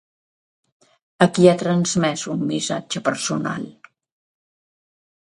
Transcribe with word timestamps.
A 1.25 1.27
qui 1.35 1.45
ha 1.51 1.53
transmès 1.63 2.25
un 2.37 2.43
missatge 2.55 3.05
personal? 3.13 3.71